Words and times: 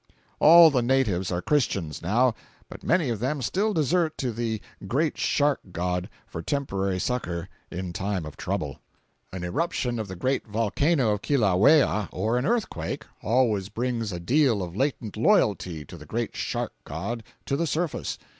All 0.39 0.71
the 0.71 0.81
natives 0.81 1.31
are 1.31 1.43
Christians, 1.43 2.01
now, 2.01 2.33
but 2.69 2.81
many 2.83 3.09
of 3.09 3.19
them 3.19 3.39
still 3.39 3.71
desert 3.71 4.17
to 4.17 4.31
the 4.31 4.59
Great 4.87 5.15
Shark 5.15 5.59
God 5.71 6.09
for 6.25 6.41
temporary 6.41 6.97
succor 6.97 7.47
in 7.69 7.93
time 7.93 8.25
of 8.25 8.35
trouble. 8.35 8.79
An 9.31 9.43
irruption 9.43 9.99
of 9.99 10.07
the 10.07 10.15
great 10.15 10.47
volcano 10.47 11.11
of 11.13 11.21
Kilauea, 11.21 12.09
or 12.11 12.39
an 12.39 12.47
earthquake, 12.47 13.05
always 13.21 13.69
brings 13.69 14.11
a 14.11 14.19
deal 14.19 14.63
of 14.63 14.75
latent 14.75 15.17
loyalty 15.17 15.85
to 15.85 15.97
the 15.97 16.07
Great 16.07 16.35
Shark 16.35 16.71
God 16.83 17.21
to 17.45 17.55
the 17.55 17.67
surface. 17.67 18.17